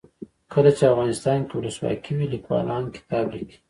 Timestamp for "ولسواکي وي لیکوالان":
1.57-2.83